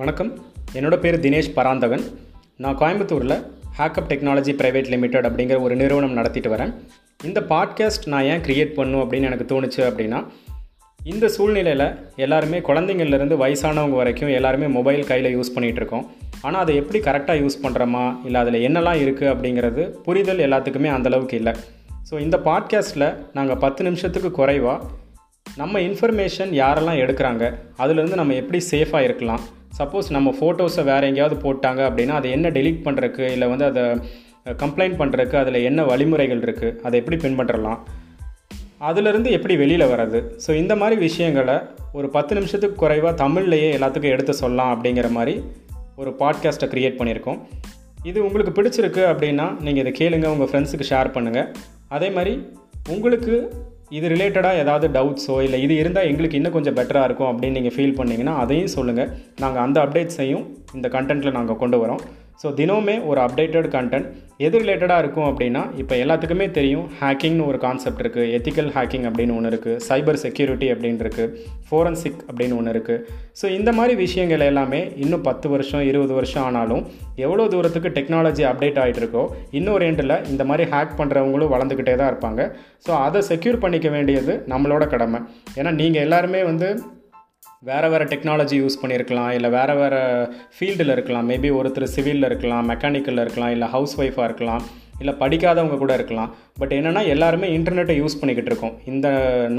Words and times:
வணக்கம். 0.00 0.38
என்னோட 0.72 0.96
பேர் 0.96 1.20
தினேஷ் 1.20 1.54
பராந்தகன். 1.54 2.04
நான் 2.56 2.76
கோயம்புத்தூரில் 2.78 3.34
ஹேக்கப் 3.78 4.06
டெக்னாலஜி 4.08 4.52
ப்ரைவேட் 4.60 4.88
லிமிடெட் 4.88 5.26
அப்படிங்கிற 5.26 5.60
ஒரு 5.60 5.76
நிறுவனம் 5.76 6.12
நடத்திட்டு 6.12 6.50
வரேன். 6.54 6.74
இந்த 7.24 7.40
பாட்காஸ்ட் 7.48 8.06
நான் 8.06 8.22
ஏன் 8.22 8.40
க்ரியேட் 8.40 8.72
பண்ணும் 8.74 9.00
அப்படின்னு 9.00 9.22
எனக்கு 9.22 9.46
தோணுச்சு 9.52 9.82
அப்படின்னா 9.88 10.24
இந்த 11.04 11.28
சூழ்நிலையில் 11.28 11.84
எல்லாருமே 12.16 12.58
குழந்தைங்கள்லேருந்து 12.58 13.40
வயசானவங்க 13.42 13.90
வரைக்கும் 13.90 14.28
எல்லாருமே 14.28 14.66
மொபைல் 14.66 15.04
கையில் 15.04 15.36
யூஸ் 15.36 15.52
பண்ணிகிட்டு 15.56 15.82
இருக்கோம். 15.82 16.06
ஆனால் 16.42 16.60
அதை 16.60 16.76
எப்படி 16.76 16.98
கரெக்டாக 16.98 17.44
யூஸ் 17.44 17.60
பண்ணுறோமா 17.62 18.16
இல்லை 18.24 18.40
அதில் 18.40 18.68
என்னெல்லாம் 18.70 19.04
இருக்குது 19.04 19.32
அப்படிங்கிறது 19.34 19.84
புரிதல் 19.84 20.38
எல்லாத்துக்குமே 20.38 20.90
அந்தளவுக்கு 20.96 21.34
இல்லை. 21.34 21.54
ஸோ 22.10 22.20
இந்த 22.20 22.40
பாட்காஸ்ட்டில் 22.44 23.16
நாங்கள் 23.32 23.56
பத்து 23.56 23.84
நிமிஷத்துக்கு 23.84 24.30
குறைவாக 24.30 24.86
நம்ம 25.56 25.80
இன்ஃபர்மேஷன் 25.80 26.52
யாரெல்லாம் 26.64 27.00
எடுக்கிறாங்க 27.04 27.54
அதுலேருந்து 27.78 28.14
நம்ம 28.14 28.34
எப்படி 28.34 28.64
சேஃபாக 28.70 29.02
இருக்கலாம்? 29.02 29.40
சப்போஸ் 29.80 30.10
நம்ம 30.10 30.34
ஃபோட்டோஸை 30.40 30.84
வேறு 30.84 31.06
எங்கேயாவது 31.06 31.36
போட்டாங்க 31.42 31.80
அப்படின்னா 31.88 32.14
அதை 32.20 32.30
என்ன 32.30 32.50
டெலீட் 32.50 32.84
பண்ணுறக்கு 32.84 33.20
இல்லை 33.30 33.48
வந்து 33.48 33.64
அதை 33.64 33.82
கம்ப்ளைண்ட் 34.44 34.98
பண்ணுறக்கு 35.00 35.36
அதில் 35.36 35.54
என்ன 35.54 35.84
வழிமுறைகள் 35.84 36.40
இருக்குது 36.40 36.76
அதை 36.80 36.98
எப்படி 36.98 37.16
பின்பற்றலாம்? 37.16 37.78
அதிலிருந்து 38.78 39.30
எப்படி 39.30 39.56
வெளியில் 39.56 39.84
வர்றது? 39.84 40.18
ஸோ 40.46 40.54
இந்த 40.54 40.76
மாதிரி 40.76 41.00
விஷயங்களை 41.00 41.56
ஒரு 41.92 42.08
பத்து 42.08 42.34
நிமிஷத்துக்கு 42.34 42.76
குறைவாக 42.76 43.24
தமிழ்லையே 43.24 43.70
எல்லாத்துக்கும் 43.78 44.14
எடுத்து 44.14 44.34
சொல்லலாம் 44.34 44.70
அப்படிங்கிற 44.74 45.10
மாதிரி 45.10 45.34
ஒரு 45.96 46.10
பாட்காஸ்ட்டை 46.18 46.68
க்ரியேட் 46.74 46.98
பண்ணியிருக்கோம். 46.98 47.38
இது 48.02 48.24
உங்களுக்கு 48.24 48.62
பிடிச்சிருக்கு 48.62 49.02
அப்படின்னா 49.12 49.46
நீங்கள் 49.60 49.82
இதை 49.84 49.92
கேளுங்கள் 49.92 50.30
உங்கள் 50.30 50.50
ஃப்ரெண்ட்ஸுக்கு 50.50 50.90
ஷேர் 50.90 51.10
பண்ணுங்கள் 51.14 51.48
அதே 51.88 52.10
மாதிரி 52.10 52.34
உங்களுக்கு 52.88 53.34
இது 53.98 54.06
ரிலேட்டடாக 54.12 54.62
ஏதாவது 54.62 54.86
டவுட்ஸோ 54.96 55.36
இல்லை 55.46 55.58
இது 55.66 55.74
இருந்தால் 55.82 56.08
எங்களுக்கு 56.10 56.38
இன்னும் 56.40 56.54
கொஞ்சம் 56.56 56.76
பெட்டராக 56.78 57.08
இருக்கும் 57.08 57.30
அப்படின்னு 57.30 57.58
நீங்கள் 57.58 57.74
ஃபீல் 57.76 57.96
பண்ணிங்கன்னா 58.00 58.34
அதையும் 58.42 58.74
சொல்லுங்கள் 58.76 59.10
நாங்கள் 59.42 59.62
அந்த 59.66 59.78
அப்டேட்ஸையும் 59.84 60.44
இந்த 60.78 60.88
கண்டென்ட்டில் 60.96 61.36
நாங்கள் 61.38 61.60
கொண்டு 61.62 61.78
வரோம். 61.82 62.02
ஸோ 62.42 62.48
தினமுமே 62.58 62.96
ஒரு 63.04 63.20
அப்டேட்டட் 63.24 63.68
கண்டென்ட் 63.74 64.06
எது 64.44 64.58
ரிலேட்டடாக 64.62 65.02
இருக்கும் 65.02 65.26
அப்படின்னா 65.30 65.62
இப்போ 65.80 65.94
எல்லாத்துக்குமே 66.02 66.50
தெரியும் 66.50 66.86
ஹேக்கிங்னு 67.00 67.46
ஒரு 67.46 67.58
கான்செப்ட் 67.64 68.00
இருக்குது 68.02 68.30
எத்திக்கல் 68.36 68.70
ஹேக்கிங் 68.76 69.06
அப்படின்னு 69.08 69.34
ஒன்று 69.38 69.50
இருக்குது 69.52 69.80
சைபர் 69.86 70.18
செக்யூரிட்டி 70.22 70.68
அப்படின்னு 70.74 71.04
இருக்குது 71.04 71.32
ஃபோரன்சிக் 71.68 72.22
அப்படின்னு 72.28 72.56
ஒன்று 72.60 72.72
இருக்குது 72.74 73.02
ஸோ 73.40 73.48
இந்த 73.56 73.72
மாதிரி 73.72 73.94
விஷயங்கள் 73.94 74.44
எல்லாமே 74.50 74.80
இன்னும் 74.96 75.24
பத்து 75.28 75.48
வருஷம் 75.48 75.84
இருபது 75.90 76.14
வருஷம் 76.18 76.44
ஆனாலும் 76.44 76.82
எவ்வளோ 77.26 77.46
தூரத்துக்கு 77.54 77.90
டெக்னாலஜி 77.98 78.46
அப்டேட் 78.50 78.80
ஆகிட்டு 78.84 79.02
இருக்கோ 79.02 79.24
இன்னொரு 79.50 79.84
எண்டில் 79.90 80.16
இந்த 80.28 80.44
மாதிரி 80.44 80.66
ஹேக் 80.72 80.96
பண்ணுறவங்களும் 81.00 81.52
வளர்ந்துக்கிட்டே 81.54 81.96
தான் 81.96 82.10
இருப்பாங்க. 82.12 82.40
ஸோ 82.86 82.92
அதை 83.06 83.22
செக்யூர் 83.30 83.62
பண்ணிக்க 83.66 83.88
வேண்டியது 83.88 84.34
நம்மளோட 84.54 84.86
கடமை. 84.94 85.20
ஏன்னா 85.58 85.72
நீங்கள் 85.82 86.04
எல்லாருமே 86.08 86.42
வந்து 86.44 86.70
வேறு 87.68 87.88
வேறு 87.92 88.04
டெக்னாலஜி 88.04 88.56
யூஸ் 88.60 88.76
பண்ணியிருக்கலாம் 88.82 89.32
இல்லை 89.36 89.48
வேறு 89.54 89.74
வேறு 89.80 89.98
ஃபீல்டில் 90.54 90.92
இருக்கலாம். 90.92 91.26
மேபி 91.30 91.48
ஒருத்தர் 91.56 91.84
சிவிலில் 91.94 92.26
இருக்கலாம் 92.28 92.68
மெக்கானிக்கலில் 92.70 93.22
இருக்கலாம் 93.24 93.50
இல்லை 93.54 93.68
ஹவுஸ் 93.68 93.94
ஒய்ஃபாக 94.00 94.28
இருக்கலாம். 94.28 94.62
இல்லை 95.00 95.14
படிக்காதவங்க 95.22 95.76
கூட 95.82 95.92
இருக்கலாம். 95.98 96.30
பட் 96.60 96.72
என்னென்னா 96.78 97.02
எல்லாருமே 97.14 97.48
இன்டர்நெட்டை 97.58 97.94
யூஸ் 98.00 98.18
பண்ணிக்கிட்டு 98.20 98.50
இருக்கோம். 98.52 98.74
இந்த 98.92 99.08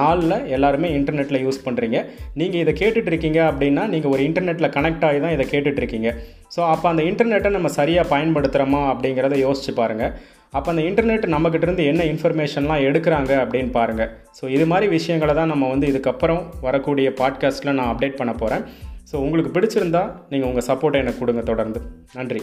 நாளில் 0.00 0.36
எல்லாருமே 0.56 0.88
இன்டர்நெட்டில் 0.98 1.42
யூஸ் 1.46 1.64
பண்ணுறீங்க 1.66 1.98
நீங்கள் 2.40 2.60
இதை 2.64 2.74
கேட்டுட்ருக்கீங்க 2.82 3.40
அப்படின்னா 3.50 3.84
நீங்கள் 3.94 4.12
ஒரு 4.14 4.24
இன்டர்நெட்டில் 4.28 4.74
கனெக்ட் 4.76 5.06
ஆகி 5.10 5.20
தான் 5.20 5.36
இதை 5.36 5.46
கேட்டுட்ருக்கீங்க 5.54 6.10
ஸோ 6.56 6.60
அப்போ 6.72 6.88
அந்த 6.88 7.02
இன்டர்நெட்டை 7.02 7.50
நம்ம 7.50 7.68
சரியாக 7.78 8.10
பயன்படுத்துகிறோமா 8.14 8.82
அப்படிங்கிறத 8.92 9.38
யோசிச்சு 9.46 9.74
பாருங்கள் 9.80 10.12
அப்போ 10.54 10.68
அந்த 10.72 10.82
இன்டர்நெட் 10.82 11.26
நம்மக்கிட்டேருந்து 11.34 11.84
என்ன 11.84 12.04
இன்ஃபர்மேஷன்லாம் 12.12 12.84
எடுக்கிறாங்க 12.88 13.32
அப்படின்னு 13.44 13.70
பாருங்கள் 13.70 14.10
ஸோ 14.40 14.44
இது 14.56 14.66
மாதிரி 14.66 14.88
விஷயங்களை 14.96 15.34
தான் 15.34 15.52
நம்ம 15.54 15.68
வந்து 15.68 15.90
இதுக்கப்புறம் 15.92 16.42
வரக்கூடிய 16.66 17.10
பாட்காஸ்ட்டில் 17.22 17.76
நான் 17.80 17.92
அப்டேட் 17.92 18.20
பண்ண 18.20 18.34
போகிறேன் 18.34 18.64
ஸோ 19.12 19.16
உங்களுக்கு 19.26 19.54
பிடிச்சிருந்தா 19.56 20.04
நீங்கள் 20.28 20.50
உங்கள் 20.50 20.68
சப்போர்ட்டை 20.68 21.02
எனக்கு 21.04 21.22
கொடுங்க 21.22 21.44
தொடர்ந்து. 21.52 21.80
நன்றி. 22.14 22.42